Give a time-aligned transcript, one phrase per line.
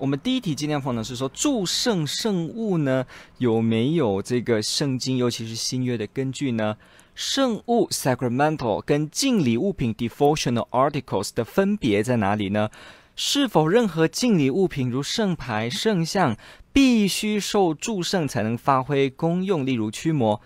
[0.00, 3.04] 我们第一题今天放的是说祝圣圣物呢，
[3.36, 6.74] 有没有这个圣经，尤其是新约的根据呢？
[7.14, 12.70] 圣物 （sacramental） 跟敬礼物品 （devotional articles） 的分别在哪里呢？
[13.14, 16.34] 是否任何敬礼物品如圣牌、圣像
[16.72, 19.66] 必须受祝圣才能发挥功用？
[19.66, 20.40] 例如驱魔，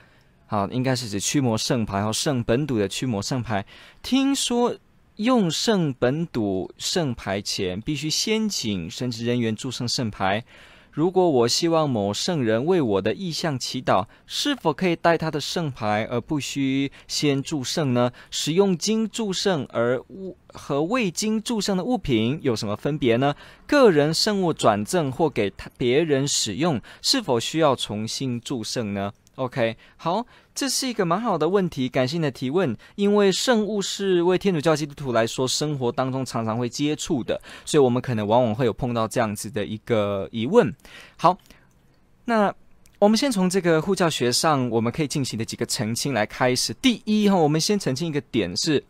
[0.46, 3.64] 好，应该是指驱魔圣牌和圣本笃的驱魔圣牌。
[4.02, 4.74] 听说。
[5.16, 10.44] 用圣本笃圣牌前，必须先请神职人员祝圣圣牌。
[10.90, 18.10] 如果我希望某圣人为我的意向祈祷，是否可以带他的圣牌而不需先祝圣呢？
[18.32, 23.36] 使用经祝圣而物和未经祝圣的物品有什么分别呢？
[23.68, 32.76] 个人圣物转赠或给他别人使用，是否需要重新祝圣呢？OK，好，这是一个蛮好的问题，感性的提问。
[32.94, 40.72] 因为圣物是为天主教基督徒来说，生活当中常常会接触的，所以我们可能往往会有碰到这样子的一个疑问。
[41.16, 41.36] 好，
[42.24, 42.54] 那
[42.98, 46.72] 我们先从这个护教学上我们可以进行的几个澄清来开始。
[46.74, 48.84] 第一哈，我们先澄清一个点是，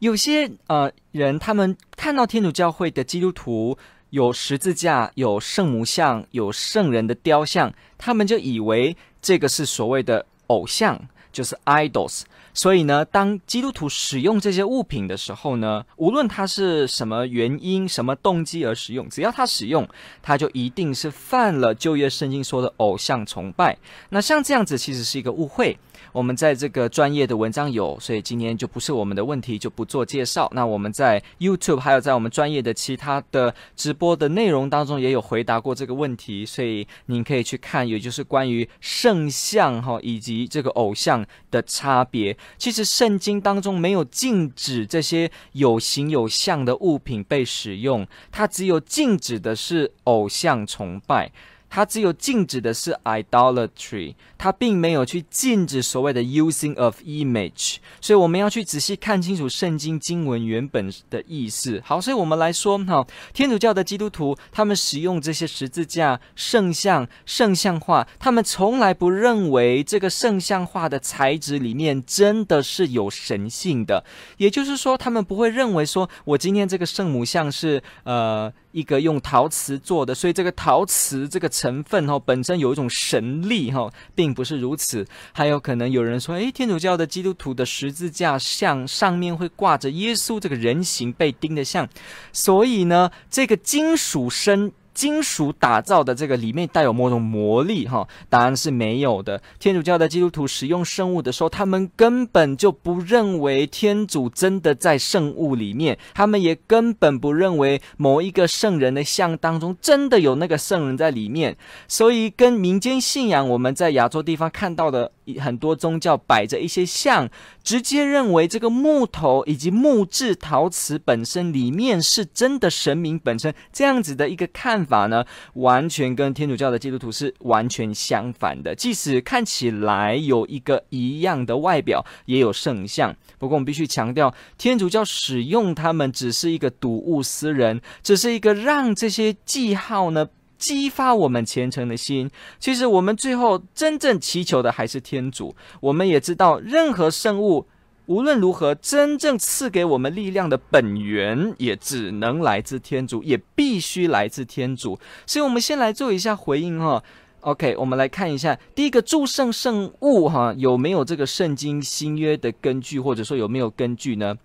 [0.00, 3.78] 有些呃人他们看到天主教会的基督徒。
[4.10, 11.00] 有十字架，有圣母像，有圣人的雕像，他们就以为这个是所谓的偶像，
[11.32, 12.22] 就是 idols。
[12.52, 19.88] 所以呢，当基督徒使用这些物品的时候呢，无论他是什么原因、什么动机而使用，只要他使用，
[20.20, 23.78] 他就一定是犯了旧约圣经说的偶像崇拜。
[24.08, 25.78] 那像这样子，其实是一个误会。
[26.12, 30.50] 我们在这个专业的文章有，所以今天就不是我们的问题，就不做介绍。
[30.54, 42.36] 那我们在 YouTube 还有在我们专业的其他的直播的内容当中也有回答过这个问题，所以您可以去看，也就是关于圣像哈以及这个偶像的差别。
[42.58, 51.30] 其实圣经当中没有禁止这些有形有相的物品被使用，它只有禁止的是偶像崇拜。
[51.70, 61.80] 它只有禁止的是 idolatry，它并没有去禁止所谓的 using of image，所以我们要去仔细看清楚圣经经文原本的意思。
[61.84, 74.04] 好，所以我们来说哈，天主教的基督徒他们使用这些十字架、圣像、圣像画，他们从来不认为这个圣像画的材质里面真的是有神性的，
[74.38, 78.52] 也就是说，他们不会认为说我今天这个圣母像是呃。
[78.72, 85.06] 一个用陶瓷做的，所以这个陶瓷这个成分哈、哦，本身有一种神力哈、哦，并不是如此。
[85.32, 91.88] 还有可能有人说，诶，天主教的基督徒的十字架像上面会挂着耶稣这个人形被钉的像，
[92.32, 94.72] 所以呢，这个金属身。
[94.92, 99.40] 金属打造的这个里面带有某种魔力，哈，答案是没有的。
[99.58, 111.56] 天主教的基督徒使用圣物的时候，他们根本就不认为天主真的在圣物里面，他们也根本不认为某一个圣人的像当中真的有那个圣人在里面。
[111.88, 117.28] 所以，跟民间信仰我们在亚洲地方看到的很多宗教摆着一些像，
[117.62, 125.10] 直接认为这个木头以及木质陶瓷本身里面是真的神明本身，这样子的一个看法。
[125.10, 125.24] 呢，
[125.54, 128.74] 完全跟天主教的基督徒是完全相反的。
[128.74, 133.14] 即使看起来有一个一样的外表，也有圣像。
[133.38, 140.28] 不过我们必须强调，天主教使用它们只是一个睹物思人，只是一个让这些记号呢
[140.60, 142.30] 激发我们虔诚的心。
[142.60, 145.56] 其实我们最后真正祈求的还是天主。
[145.80, 147.66] 我们也知道，任何圣物。
[148.06, 154.98] 无论如何，真正赐给我们力量的本源也只能来自天主，也必须来自天主。
[155.26, 157.00] 所以，我们先来做一下回应哈。
[157.42, 164.36] OK，我们来看一下第一个祝圣圣物哈，有没有这个圣经新约的根据，或者说有没有根据呢？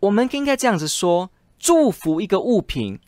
[0.00, 1.28] 我们应该这样子说：
[1.58, 2.98] 祝福一个物品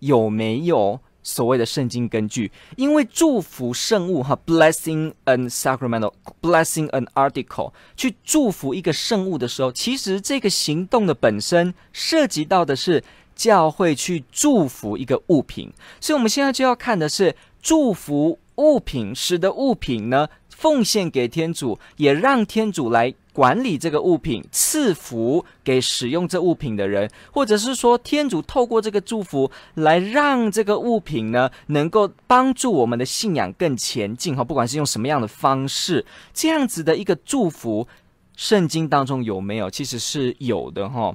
[0.00, 1.00] 有没有？
[1.20, 13.04] 所谓的圣经根据，因为祝福圣物哈，blessing an sacramental，blessing an article，去祝福一个圣物的时候，其实这个行动的本身涉及到的是
[13.34, 15.70] 教会去祝福一个物品，
[16.00, 20.28] 所以我们现在就要看的是祝福物品，使得物品呢
[20.58, 37.86] 奉献给天主，也让天主来管理这个物品，赐福给使用这物品的人，或者是说天主透过这个祝福来让这个物品呢能够帮助我们的信仰更前进哈，不管是用什么样的方式，这样子的一个祝福，
[38.36, 39.70] 圣经当中有没有？
[39.70, 41.14] 其实是有的哈。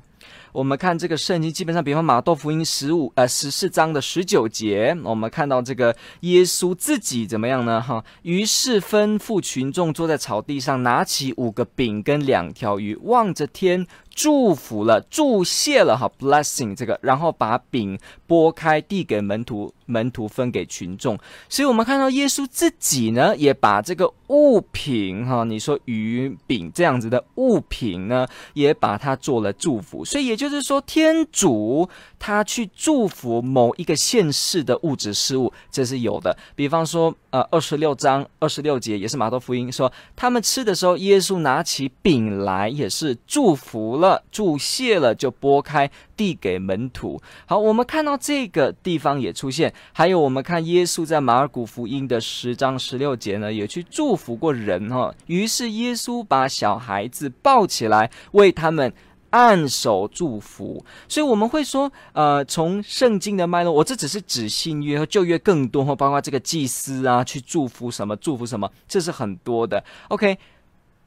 [0.52, 7.82] 我们看这个圣经，基本上，比方马窦福音十五呃十四章的十九节，我们看到这个耶稣自己怎么样呢？
[7.82, 13.88] 哈，于是吩咐群众坐在草地上，拿起五个饼跟两条鱼，望着天。
[14.16, 17.98] 祝福了，祝谢了哈，blessing 这个，然后把饼
[18.28, 21.18] 拨开，递给门徒，门徒分给群众。
[21.50, 30.06] 所以，我们看到耶稣自己呢，也把这个物品哈，你说鱼饼这样子的物品呢，也把它做了祝福。
[30.14, 31.90] 所以，也就是说，天主
[32.20, 36.38] 他去祝福某一个现世的物质事物，这是有的。
[36.56, 44.24] 比方说，呃，二十六章二十六节也是马窦福音说，他们吃的时候，耶稣拿起饼来，也是祝福了。
[44.32, 47.20] 祝谢了，就拨开递给门徒。
[47.48, 55.12] 好，我们看到这个地方也出现，还有我们看耶稣在马尔谷福音的十章十六节呢，也去祝福过人哈。
[55.26, 58.94] 于是耶稣把小孩子抱起来，为他们
[59.34, 60.86] 按手祝福。
[61.10, 69.84] 所以我们会说，呃，从圣经的脉络，我这只是指新约和旧约更多，包括这个祭司啊，去祝福什么，祝福什么，这是很多的。
[70.08, 70.38] OK，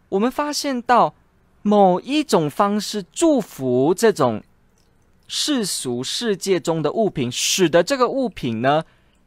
[0.08, 1.14] 我们发现到。
[1.62, 4.40] 某一种方式祝福这种
[5.26, 8.84] 世俗世界中的物品，使得这个物品呢，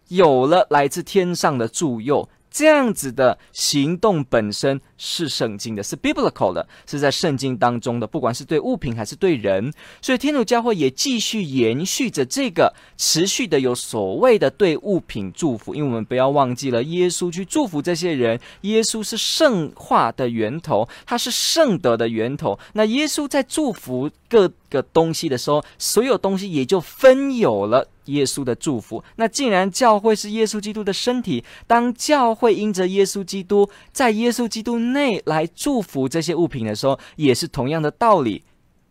[0.08, 2.30] 有了来自天上的助佑。
[2.52, 9.72] 这样子的行动本身是圣经的，是 biblical 的，是在圣经当中的，不管是对物品还是对人。
[10.02, 22.58] 所以天主教会也继续延续着这个持续的有所谓的对物品祝福，因为我们不要忘记了，耶稣去祝福这些人，耶稣是圣化的源头，他是圣德的源头。
[22.74, 27.88] 那耶稣在祝福各个东西的时候，所有东西也就分有了。
[28.12, 29.04] 耶稣的祝福。
[29.16, 38.44] 那既然教会是耶稣基督的身体，当教会因着耶稣基督在耶稣基督内来祝福这些物品的时候，也是同样的道理。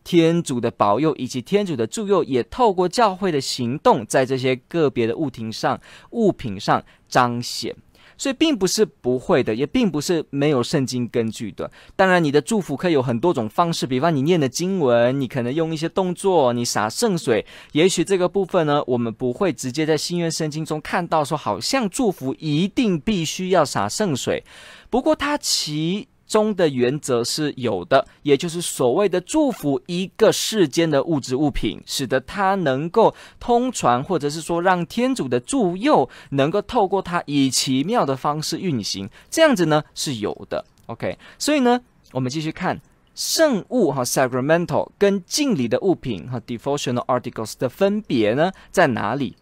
[0.04, 5.78] 天主的保佑以及天主的助佑，也透过教会的行动，在这些个别的物品上、
[6.12, 7.76] 物品上彰显。
[8.18, 11.70] 所以并不是不会的，也并不是没有圣经根据的。
[11.96, 17.46] 当然，你的祝福可以有很多种方式，比方你念的经文，你可能用一些动作，你洒圣水。
[17.72, 24.44] 也许这个部分呢，我们不会直接在新约圣经中看到说，好像祝福一定必须要洒圣水。
[24.90, 40.64] 不过，它其中的原则是有的，也就是所谓的祝福一个世间的物质物品，使得它能够通传，或者是说让天主的助佑能够透过它以奇妙的方式运行，这样子呢是有的。
[40.86, 41.80] OK，所以呢，
[42.12, 42.78] 我们继续看
[43.14, 49.34] 圣物哈 （sacramental） 跟敬礼的物品和 （devotional articles） 的分别呢在哪里？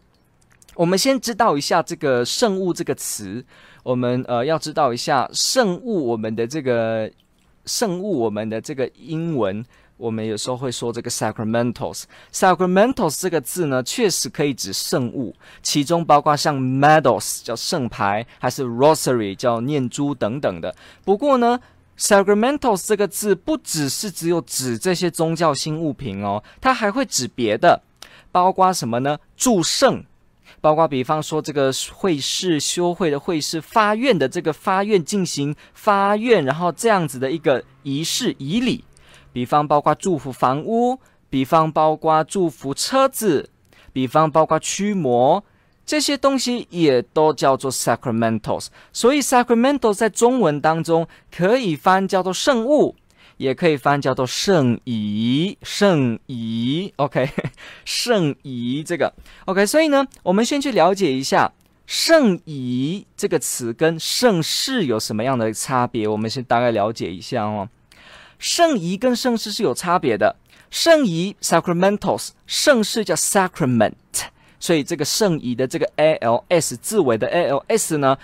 [0.76, 3.44] 我们先知道一下这个圣物这个词。
[3.86, 7.08] 我们呃要知道一下圣物，我们的这个
[7.66, 9.64] 圣物，我们的这个英文，
[9.96, 12.02] 我们有时候会说这个 sacramentals。
[12.32, 20.74] sacramentals 这个字呢，确实可以指圣物，其中包括像 medals 叫圣牌，还是 rosary 叫念珠等等的。
[21.04, 21.60] 不过呢
[21.96, 27.81] ，sacramentals 这个字不只是只有指这些宗教性物品哦，它还会指别的，
[28.32, 29.16] 包括什么呢？
[29.36, 30.02] 祝圣。
[30.60, 38.84] 包括比方说这个会士修会的会士发愿的这个发愿进行发愿，然后这样子的一个仪式仪礼，
[39.32, 40.98] 比方包括祝福房屋，
[41.29, 43.51] 比方包括祝福车子，
[43.93, 45.44] 比方包括驱魔，
[45.84, 48.67] 这些东西也都叫做 sacramentals。
[48.93, 52.96] 所以 sacramentals 在中文当中可以翻叫做圣物。
[53.36, 57.28] 也可以翻叫做圣仪，圣仪，OK，
[57.84, 59.12] 圣仪这个
[59.44, 61.52] ，OK，所以呢，我们先去了解一下
[61.86, 66.08] 圣仪这个词跟圣事有什么样的差别。
[66.08, 67.69] 我们先大概了解一下哦。
[68.38, 70.36] 圣仪跟圣事是有差别的。
[70.70, 73.93] 圣仪 （sacramentals），圣事叫 sacrament，
[74.58, 77.31] 所以这个圣仪的这个 als 字尾的
[77.69, 78.19] als 呢。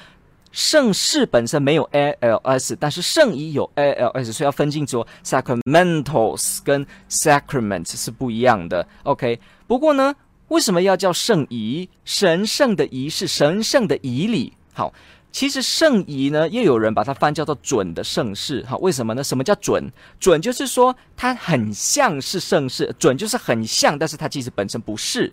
[0.53, 8.87] 圣事本身没有 als，但是圣仪有 als，所以要分清楚 sacramentals 跟 sacraments 是不一样的。
[9.05, 10.15] OK，不过呢，
[10.49, 11.89] 为什么要叫圣仪？
[12.05, 14.53] 神圣的仪式，神圣的仪礼。
[14.75, 14.93] 好，
[15.31, 18.63] 其实圣仪呢，又有人把它翻叫做准的圣事。
[18.69, 19.25] 好，为什么呢？
[19.25, 19.91] 什么叫准？
[20.21, 25.33] 准就是说它很像是圣事，准就是很像，但是它其实本身不是。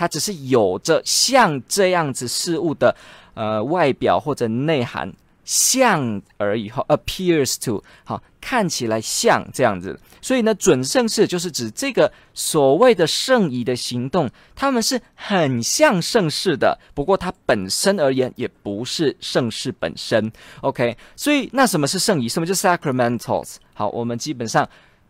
[0.00, 2.96] 它只是有着像这样子事物的
[3.34, 5.12] 呃外表或者内涵。
[5.42, 20.30] 像而已，哈，appears to，好，看起来像这样子，所以呢，准圣事就是指这个所谓的圣仪的行动，他们是很像圣事的，不过它本身而言也不是圣事本身
[20.60, 22.28] ，OK，所以那什么是圣仪？
[22.28, 23.56] 什么叫 sacramentals？
[23.74, 24.68] 好，我们基本上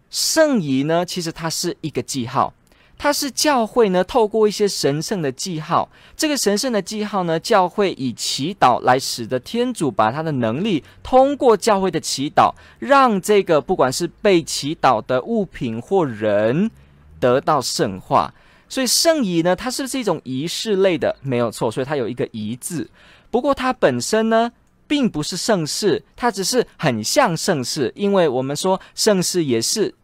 [0.09, 2.55] 圣仪呢，其实它是一个记号。
[3.03, 16.71] 它是教会呢，透过一些神圣的记号，这个神圣的记号呢，教会以祈祷来使得天主把他的能力通过教会的祈祷，让这个不管是被祈祷的物品或人
[17.19, 18.35] 得到圣化。
[18.69, 21.17] 所以圣仪呢，它是不是一种仪式类的？
[21.23, 22.87] 没有错，所以它有一个仪字。
[23.31, 24.53] 不过它本身呢，
[24.87, 29.95] 并不是圣事，它只是很像圣事，因为我们说圣事也是。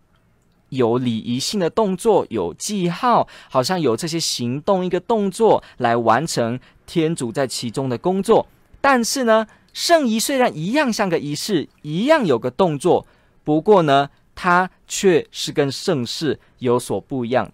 [0.71, 8.47] 有礼仪性的动作，有记号，好像有这些行动，一个动作来完成天主在其中的工作。
[8.81, 13.07] 但是呢，圣仪虽然一样像个仪式，一样有个动作，
[13.45, 17.51] 不过呢，它却是跟圣事有所不一样。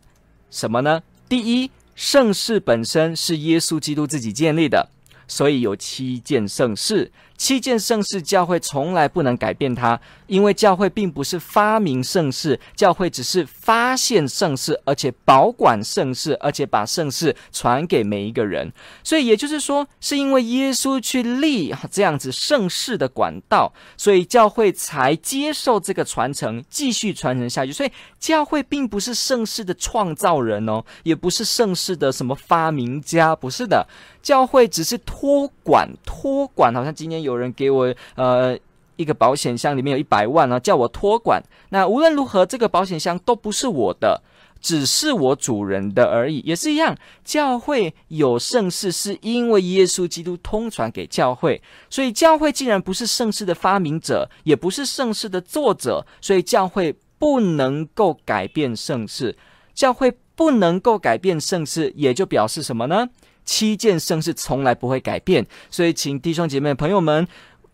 [0.51, 1.03] 什么呢？
[1.29, 4.91] 第一，圣事本身是耶稣基督自己建立的，
[5.27, 7.11] 所以有七件圣事。
[7.43, 18.73] 七件盛事，教会从来不能改变它，因为教会并不是发明盛事，教会只是发现盛事，而且保管盛事，而且把盛事传给每一个人。
[19.03, 27.73] 所以也就是说，是因为耶稣去立这样子盛世的管道，所以教会才接受这个传承，继续传承下去。
[27.73, 33.85] 所以教会并不是盛世的创造人哦，也不是盛世的什么发明家，不是的。
[34.23, 38.57] 教会只是托管，托管，好像今天有有人给我呃
[38.97, 41.43] 一个保险箱，里面有一百万呢，叫我托管。
[41.71, 44.23] 那无论如何，这个保险箱都不是我的，
[44.61, 46.97] 只是我主人的而已，也是一样。
[47.25, 51.61] 教会有圣事，是因为耶稣基督通传给教会，
[51.91, 59.37] 所以教会既然不是圣事的发明者，也不是圣事的作者，所以教会不能够改变圣事。
[59.75, 63.09] 教会不能够改变圣事，也就表示什么呢？
[63.45, 67.27] 七件圣事从来不会改变，所以请弟兄姐妹朋友们，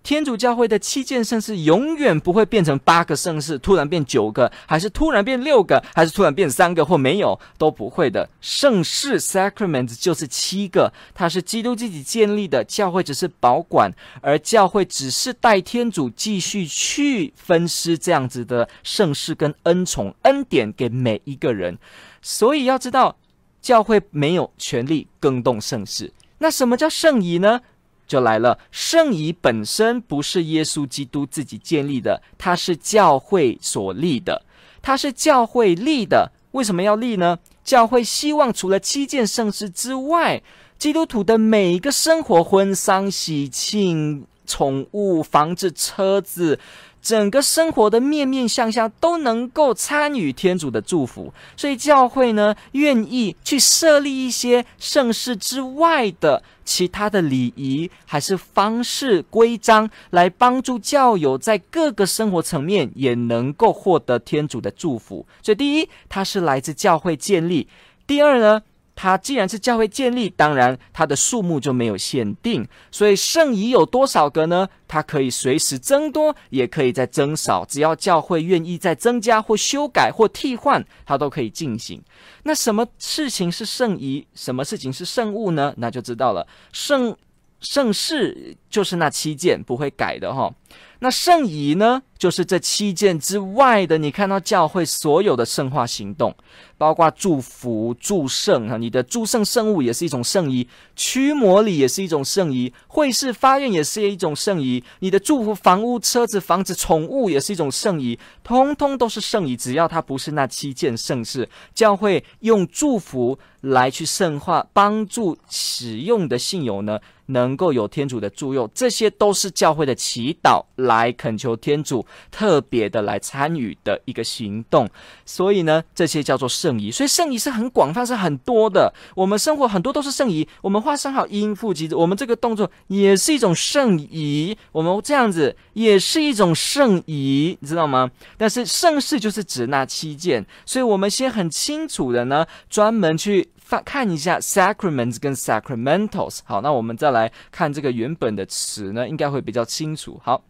[0.03, 8.31] 天主教会的七件圣事永远不会变成八个圣事，突然变九个，还是突然变六个，还是突然变三个或没有，都不会的。
[8.41, 21.77] 圣事 Sacraments 就是七个，它是基督自己建立的，教会只是保管，而教会只是代天主继续去分施这样子的圣事跟恩宠恩典给每一个人，
[22.23, 23.17] 所以要知道。
[23.61, 26.13] 教会没有权利更动圣事。
[26.39, 27.61] 那什么叫圣仪呢？
[28.07, 34.43] 就来了，圣仪本身不是耶稣基督自己建立的，它是教会所立的，
[34.81, 36.33] 它是教会立的。
[36.53, 37.39] 为什么要立呢？
[37.63, 40.43] 教会希望除了七件圣事之外，
[40.79, 46.59] 基督徒的每一个生活，婚丧喜庆、宠物、房子、车子。
[47.01, 65.27] 整个生活的面面相相都能够参与天主的祝福，所以教会呢，愿意去设立一些圣事之外的其他的礼仪还是方式规章，来帮助教友在各个生活层面也能够获得天主的祝福。
[65.43, 67.67] 所以第一，它是来自教会建立；
[68.07, 68.63] 第二呢，
[69.01, 74.69] 它既然是教会建立，当然它的数目就没有限定，所以圣仪有多少个呢？
[74.89, 82.03] 它可以随时增多，也可以再增少，只要教会愿意再增加或修改或替换，它都可以进行。
[82.43, 84.27] 那什么事情是圣仪？
[84.35, 85.73] 什么事情是圣物呢？
[85.77, 86.45] 那就知道了。
[86.73, 87.17] 圣
[87.61, 90.53] 圣事就是那七件不会改的哈。
[91.01, 93.97] 那圣仪呢，就是这七件之外的。
[93.99, 96.35] 你看到教会所有的圣化行动，
[96.77, 109.57] 包括祝福、祝圣哈，你的祝圣圣物也是一种圣仪，驱魔礼也是一种圣仪，会士发愿也是一种圣仪，你的祝福房屋、车子、房子、宠物也是一种圣仪，通通都是圣仪。
[109.57, 120.65] 只要它不是那七件圣事，教会用祝福来去圣化，帮助使用的信友呢，能够有天主的助佑，这些都是教会的祈祷。
[120.89, 124.89] 来恳求天主特别的来参与的一个行动，
[125.25, 126.91] 所以呢，这些叫做圣仪。
[126.91, 128.93] 所以圣仪是很广泛，是很多的。
[129.15, 130.49] 我们生活很多都是圣仪。
[130.63, 134.57] 我们画上好音符及，我们这个动作也是一种圣仪。
[134.73, 138.11] 我们这样子也是一种圣仪，你知道吗？
[138.37, 143.51] 但是圣事就是指那七件，所以我们先很清楚的呢，专门去
[143.85, 146.39] 看一下 sacraments 跟 sacramentals。
[146.45, 150.19] 好，那我们再来看这个原本的词呢，应该会比较清楚。
[150.25, 150.48] 好。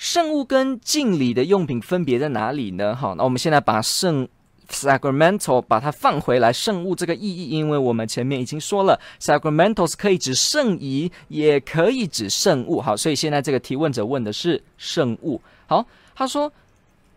[0.00, 2.96] 圣物跟敬礼的用品分别在哪里呢？
[2.96, 4.26] 好，那我们现在把圣
[4.70, 12.80] sacramental 把它放回来圣物这个意义，因为我们前面已经说了，sacramentals 可以指圣仪，也可以指圣物。
[12.80, 15.38] 好，所以现在这个提问者问的是圣物。
[15.66, 16.50] 好，他说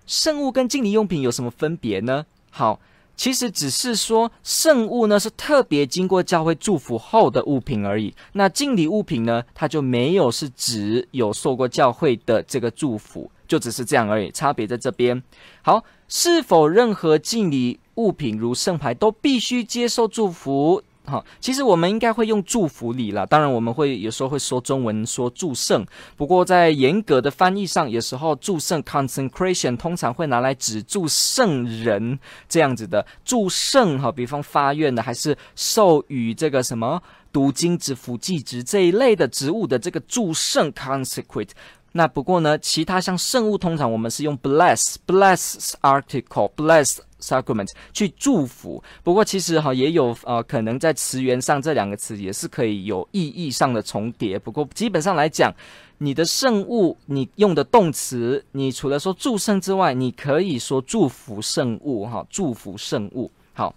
[0.06, 2.26] 圣物跟敬礼用品有什么分别呢？
[2.52, 2.78] 好。
[3.16, 8.14] 其实只是说圣物呢，是特别经过教会祝福后的物品而已。
[8.34, 15.22] 那敬礼物品呢，它就没有是指有受过教会的这个祝福，就只是这样而已，差别在这边。
[15.62, 20.82] 好，是否任何敬礼物品如圣牌都必须接受祝福？
[21.06, 23.26] 好，其实我们应该会用祝福礼啦。
[23.26, 32.18] 当然，我们会有时候会说中文说祝圣，不过在严格的翻译上，有时候祝圣 consecration 通常会拿来指祝圣人
[32.48, 37.02] 这样子的祝圣哈，比方发愿的，还是授予这个什么
[37.34, 41.50] 读经之、辅祭职这一类的职务的这个祝圣 consecrate。
[41.92, 48.84] 那不过呢，其他像圣物，通常我们是用 bless bless article bless sacrament 去祝福。
[49.04, 54.38] 不过其实哈也有呃可能在词源上这两个词也是可以有意义上的重叠。
[54.38, 55.54] 不过基本上来讲，
[56.00, 63.32] 你的圣物你用的动词，你除了说祝圣之外，你可以说祝福圣物哈，祝福圣物。
[63.54, 63.74] 好，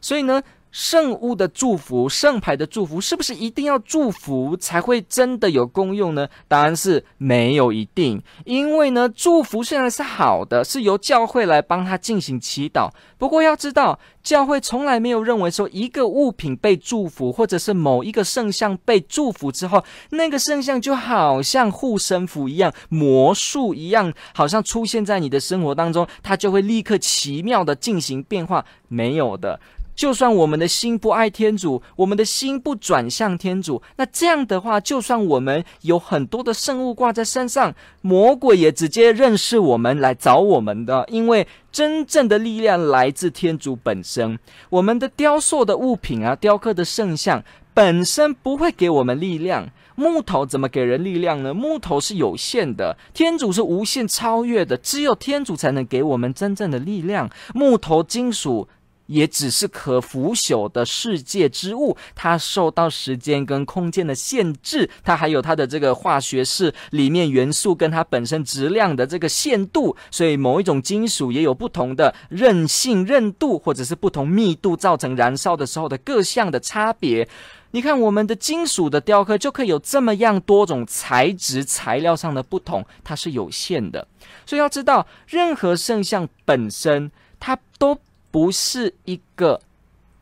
[0.00, 0.42] 所以呢。
[0.70, 6.28] 圣物的祝福，圣牌的祝福，是不是一定要祝福才会真的有功用呢？
[6.46, 12.90] 答案是没有一定，因为呢，祝福虽然是好的，是由教会来帮他进行祈祷。
[13.16, 28.64] 不过要知道，教会从来没有认为说一个物品被祝福，或者是某一个圣像被祝福之后，那个圣像就好像护身符一样、魔术一样，好像出现在你的生活当中，它就会立刻奇妙的进行变化。
[28.88, 29.58] 没有的。
[29.98, 41.04] 就算我们的心不爱天主，我们的心不转向天主，那这样的话，就算我们有很多的圣物挂在身上，魔鬼也直接认识我们来找我们的。
[41.08, 44.38] 因为真正的力量来自天主本身。
[44.70, 47.42] 我们的雕塑的物品啊，雕刻的圣像
[47.74, 49.68] 本身不会给我们力量。
[49.96, 51.52] 木头怎么给人力量呢？
[51.52, 57.28] 木头是有限的，天主是无限超越的，只有天主才能给我们真正的力量。
[57.52, 58.68] 木头、金属。
[59.08, 77.26] 也只是可腐朽的世界之物，它受到时间跟空间的限制，它还有它的这个化学式里面元素跟它本身质量的这个限度，所以某一种金属也有不同的韧性、韧度，或者是不同密度，造成燃烧的时候的各项的差别。
[77.70, 84.06] 你看，我们的金属的雕刻就可以有这么样多种材质、材料上的不同，它是有限的。
[84.44, 87.98] 所以要知道，任何圣像本身，它都。
[88.38, 89.60] 不是一个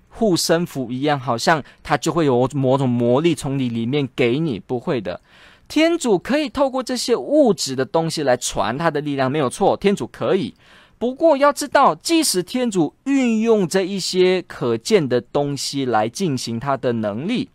[0.08, 5.20] 护身符一样，好像它就会有某种魔力从你里面给你，不会的。
[5.68, 10.54] 天主可以透过这些物质的东西来传他的力量，没有错，天主可以。
[10.96, 17.50] 不过要知道，即使天主运用这一些可见的东西来进行他的能力，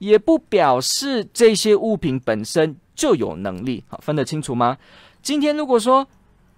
[0.00, 3.84] 也不表示这些物品本身就有能力。
[3.86, 4.76] 好，分得清楚吗？
[5.22, 6.04] 今天如果说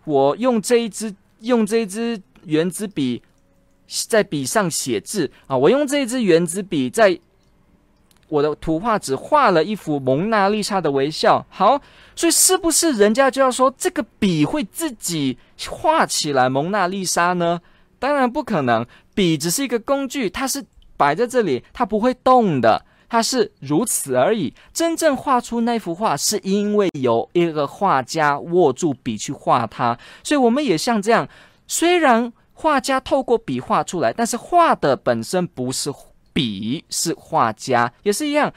[0.07, 2.23] 我用这一支，用这一支。
[2.47, 3.23] 原子笔
[4.09, 5.57] 在笔上写字啊！
[5.57, 7.19] 我用这支原子笔在
[8.29, 11.45] 我的图画纸画了一幅蒙娜丽莎的微笑。
[11.51, 11.81] 好，
[12.17, 17.61] 所以是不是人家就要说这个笔会自己画起来蒙娜丽莎呢？
[17.99, 20.65] 当然不可能，笔只是一个工具，它是
[20.97, 24.53] 摆在这里，它不会动的，它是如此而已。
[24.73, 29.97] 真正画出那幅画，是因为有一个画家握住笔去画它。
[30.23, 31.29] 所以我们也像这样。
[31.67, 32.33] 虽然
[32.65, 35.93] 画家透过笔画出来，但是画的本身不是
[36.33, 38.51] 笔，是画家，也是一样。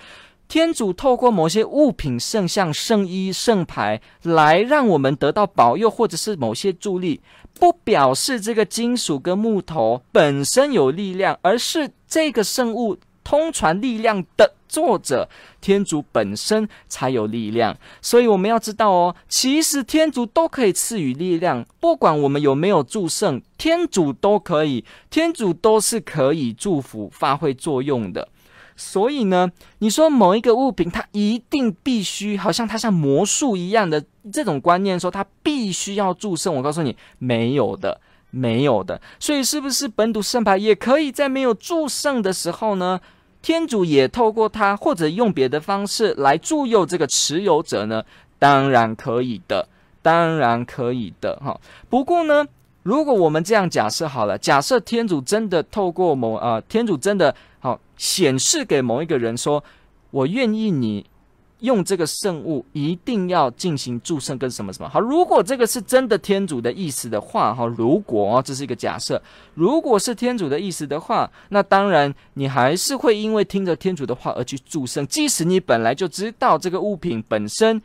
[0.48, 7.20] 天主透过某些物品、圣像、圣衣、圣牌来让我们得到保佑，或者是某些助力，
[7.60, 14.54] 不表示这个金属跟木头本身有力量，而是这个圣物通传力量的。
[14.70, 15.30] 作者
[15.62, 28.28] 天主本身才有力量，所以我们要知道哦，其实天主都可以赐予力量，不管我们有没有祝圣，天主都可以，天主都是可以祝福发挥作用的。
[28.76, 39.02] 所以呢，你说某一个物品它一定必须，好像它像魔术一样的这种观念，说它必须要祝圣，我告诉你，没有的，没有的。
[39.18, 43.00] 所以是不是本土圣牌也可以在没有祝圣的时候呢？
[43.47, 48.03] 天主也透过他，或者用别的方式来助佑这个持有者呢？
[48.38, 49.69] 当然可以的，
[50.01, 51.57] 当然可以的，哈。
[51.89, 52.45] 不过呢，
[52.83, 59.63] 如果我们这样假设好了，假设天主真的透过某啊、天主真的好显示给某一个人说，
[60.12, 61.05] 我愿意你
[61.60, 64.88] 用这个圣物一定要进行祝圣跟什么什么。
[64.88, 69.22] 好，如果这个是真的天主的意思的话，哈，如果这是一个假设，
[69.56, 77.82] 如果是天主的意思的话，那当然你还是会因为听着天主的话而去祝圣，即使你本来就知道这个物品本身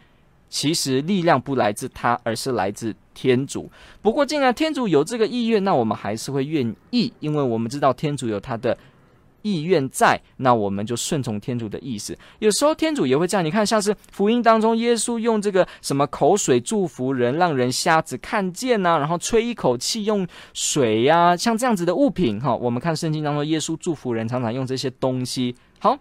[0.51, 3.71] 其实力量不来自他，而是来自天主。
[4.03, 8.77] 不过既然天主有这个意愿，那我们还是会愿意，因为我们知道天主有他的。
[9.43, 12.17] 意愿在，那我们就顺从天主的意思。
[12.39, 22.55] 有时候天主也会这样，你看，像是福音当中，耶稣用这个什么口水祝福人，让人瞎子看见呐、然后吹一口气用水呀、像这样子的物品哈。
[22.55, 25.55] 我们看圣经当中，耶稣祝福人常常用这些东西。
[25.79, 25.99] 好。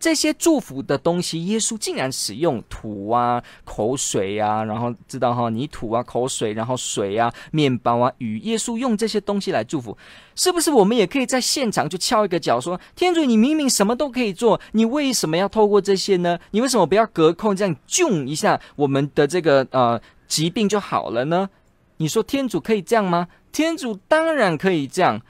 [0.00, 9.96] 这些祝福的东西，耶稣竟然使用土啊、口水啊，然后知道哈，泥土啊、口水，然后水啊、面包啊、雨，耶稣用这些东西来祝福，
[10.34, 10.70] 是不是？
[10.70, 16.38] 我们也可以在现场就敲一个脚，说：天主，你明明什么都可以做，你为什么要透过这些呢？
[16.52, 21.50] 你为什么不要隔空这样救一下我们的这个呃疾病就好了呢？
[21.98, 23.28] 你说天主可以这样吗？
[23.52, 25.20] 天主当然可以这样。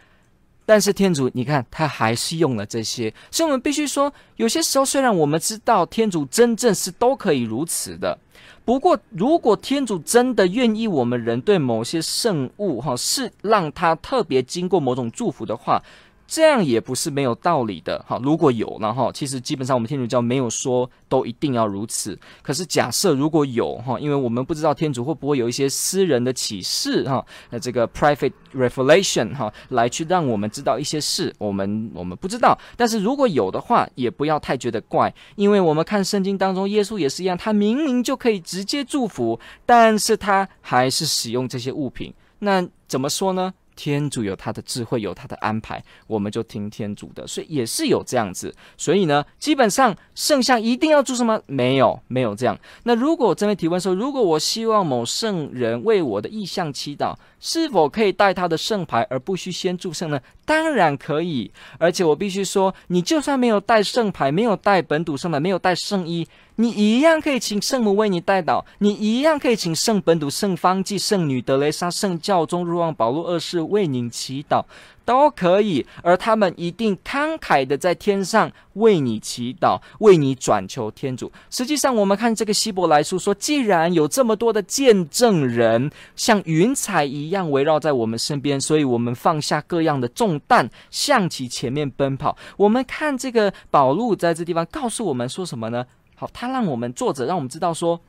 [0.70, 8.16] 但是天主，你看他还是用了这些，所以我们必须说，有些时候虽然我们知道天主真正是都可以如此的，
[8.64, 15.82] 不过如果天主真的愿意我们人对某些圣物哈，是让他特别经过某种祝福的话。
[16.30, 18.16] 这样也不是没有道理的哈。
[18.22, 22.16] 如果有然后，其实基本上我们天主教没有说都一定要如此。
[22.40, 32.56] 可是假设如果有哈，因为我们不知道天主会不会有一些私人的启示哈，那这个 private revelation 哈，来去让我们知道一些事，我们我们不知道。
[32.76, 42.14] 但是如果有的话，也不要太觉得怪，因为我们看圣经当中，耶稣也是一样，他明明就可以直接祝福，但是他还是使用这些物品。
[42.38, 43.52] 那怎么说呢？
[43.82, 48.54] 天主有他的智慧，有他的安排，我们就听天主的，所以也是有这样子。
[48.76, 51.40] 所以呢，基本上圣像一定要做什么？
[51.46, 52.58] 没有，没有这样。
[52.82, 60.20] 那如果这边提问说，如果我希望某圣人为我的意向祈祷，是否可以带他的圣牌而不需先祝圣呢？
[60.44, 61.50] 当然可以。
[61.78, 66.28] 而且我必须说，你就算没有带圣牌，没有带本土圣牌，没有带圣衣。
[66.56, 74.62] 你一样可以请圣母为你带祷，你一样可以请圣本土、圣方济、圣女德雷莎、圣教宗若望保禄二世为您祈祷，
[75.04, 75.84] 都可以。
[76.02, 81.30] 而他们一定慷慨的在天上为你祈祷，为你转求天主。
[81.50, 92.36] 实际上，我们看这个希伯来书说，既然有这么多的见证人像云彩一样围绕在我们身边，所以我们放下各样的重担，向其前面奔跑。
[92.56, 95.86] 我们看这个保禄在这地方告诉我们说什么呢？
[96.14, 98.00] 好，他让我们作者让我们知道说，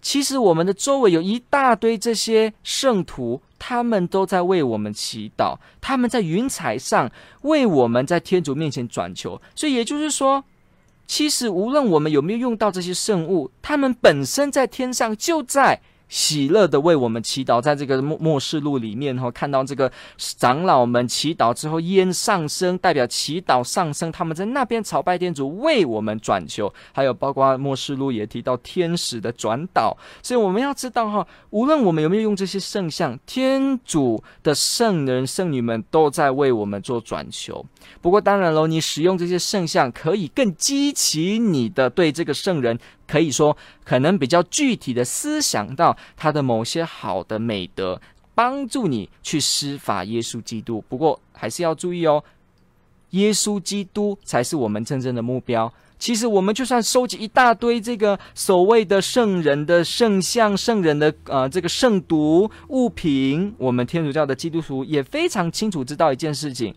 [0.00, 7.10] 其实我们的周围有一大堆这些圣徒，他们都在为我们祈祷，他们在云彩上
[7.42, 9.40] 为我们在天主面前转求。
[9.54, 10.44] 所以也就是说，
[11.06, 15.80] 其实无论我们有没有用到这些圣物，他们本身在天上就在。
[16.08, 26.72] 喜乐的为我们祈祷，在这个末末世录里面哈，看到这个长老们祈祷之后，烟上升，代表祈祷上升，他们在那边朝拜天主，为我们转求。
[26.92, 37.64] 还有包括末世录也提到天使的转导，所以我们要知道哈，无论我们有没有用这些圣像，天主的圣人圣女们都在为我们做转求。
[38.00, 42.78] 不过当然喽，你使用这些圣像，可以更激起你的对这个圣人。
[43.08, 48.00] 可以说，可能比较具体的思想到他的某些好的美德，
[48.34, 50.84] 帮助你去施法耶稣基督。
[50.88, 52.22] 不过还是要注意哦，
[53.10, 55.72] 耶稣基督才是我们真正的目标。
[55.98, 66.72] 其实我们就算收集一大堆这个所谓的圣人的圣像、圣人的呃这个圣读物品，我们天主教的基督徒也非常清楚知道一件事情：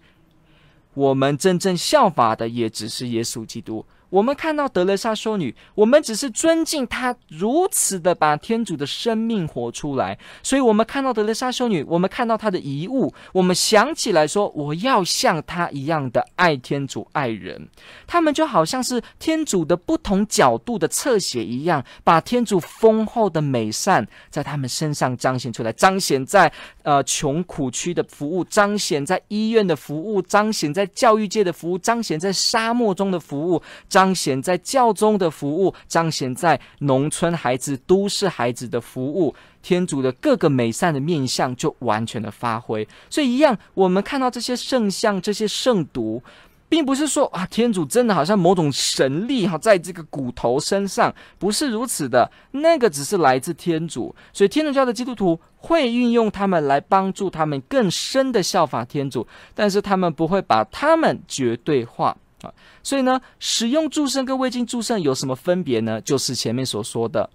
[0.96, 3.86] 我们真正效法的也只是耶稣基督。
[4.12, 17.70] 我们看到德雷莎修女，我们只是尊敬她如此的把天主的生命活出来，所以，我们看到德雷莎修女，我们看到她的遗物，我们想起来说，我要像她一样的爱天主、爱人。
[18.06, 26.52] 他们就好像是天主的不同角度的侧写一样，把天主丰厚的美善在他们身上彰显出来，彰显在
[26.84, 42.88] 呃穷苦区的服务，彰显在医院的服务，彰显在教育界的服务，彰显在沙漠中的服务，彰彰显在教宗的服务，彰显在农村孩子、都市孩子的服务，天主的各个美善的面相就完全的发挥。
[43.12, 46.20] 所以，一样，我们看到这些圣像、这些圣髑，
[46.68, 52.32] 并不是说啊，天主真的好像某种神力哈，在这个骨头身上，不是如此的。
[52.54, 54.16] 那个只是来自天主。
[54.34, 62.18] 所以，天主教的基督徒会运用他们来帮助他们更深的效法天主，但是他们不会把他们绝对化。
[62.42, 62.54] 啊。
[62.84, 66.00] 所以呢，使用祝圣跟未经祝圣有什么分别呢？
[66.02, 67.30] 就是前面所说的。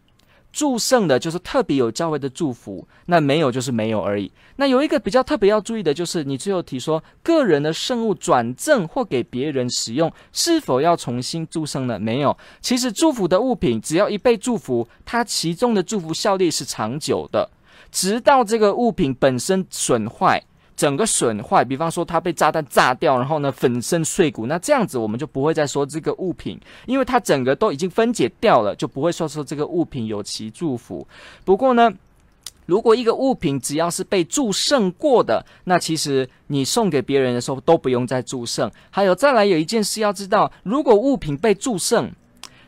[0.52, 4.32] 祝圣的就是特别有教会的祝福，那没有就是没有而已。
[4.56, 11.98] 那有一个比较特别要注意的就是，你最后提说个人的圣物转赠或给别人使用，是否要重新祝圣呢？
[11.98, 12.34] 没有。
[12.62, 17.50] 其实祝福的物品只要一被祝福，它其中的祝福效力是长久的，
[17.92, 20.42] 直到这个物品本身损坏。
[20.76, 31.08] 整个损坏，比方说它被炸弹炸掉，然后呢粉身碎骨，那这样子我们就不会再说这个物品，因为它整个都已经分解掉了，就不会说说这个物品有其祝福。
[31.46, 31.90] 不过呢，
[32.66, 38.70] 如果一个物品只要是被祝圣过的，那其实你送给别人的时候都不用再祝圣。
[38.90, 42.10] 还有再来有一件事要知道，如果物品被祝圣，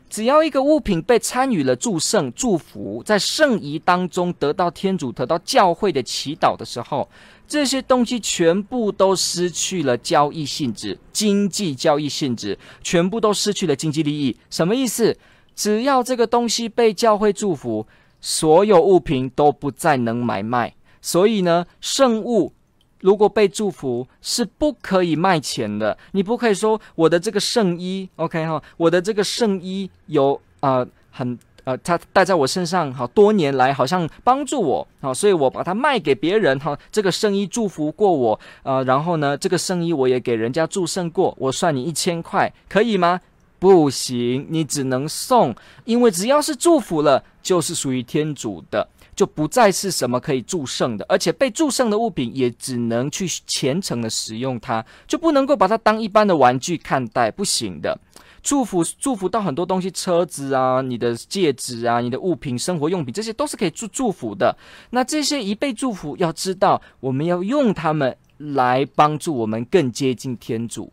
[0.09, 7.07] 只要一个物品被参与了祝圣祝福，在圣仪当中得到天主得到教会的祈祷的时候。
[7.49, 14.37] 这些东西全部都失去了交易性质，经济交易性质全部都失去了经济利益。
[14.51, 15.17] 什么意思？
[15.57, 17.87] 只要这个东西被教会祝福，
[18.21, 20.75] 所有物品都不再能买卖。
[21.01, 22.53] 所以呢，圣物
[23.01, 25.97] 如果被祝福是不可以卖钱的。
[26.13, 31.39] 你不可以说我的这个圣衣，OK 哈，我的这个圣衣有啊、很。
[31.69, 43.21] 呃，他戴在我身上，好多年来好像帮助我，好，所以我把它卖给别人，哈，这个圣衣祝福过我，呃，然后呢，这个圣衣我也给人家祝圣过，我算你一千块，可以吗？
[43.59, 45.55] 不行，你只能送，
[45.85, 57.99] 因为只要是祝福了，就是属于天主的，就不再是什么可以祝圣的，而且被祝圣的物品也只能去虔诚的使用它，就不能够把它当一般的玩具看待，不行的。
[58.43, 64.57] 祝福祝福到很多东西，车子啊，你的戒指啊，你的物品、生活用品，这些都是可以祝祝福的。
[64.91, 70.93] 那这些一被祝福，要知道我们要用它们来帮助我们更接近天主。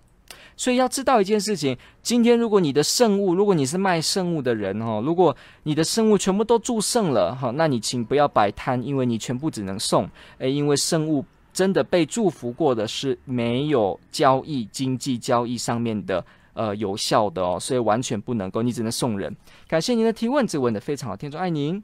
[0.57, 10.09] 所以要知道一件事情：今天如果你的圣物，如果你是卖圣物的人哈，如果你的圣物全部都祝圣了哈，那你请不要摆摊，因为你全部只能送。
[10.37, 16.25] 诶，因为圣物真的被祝福过的是没有交易、经济交易上面的。
[16.55, 19.35] 呃，有效的哦，所以完全不能够，你只能送人。
[19.67, 21.83] 感谢您的提问，这问的非常好，听众爱您。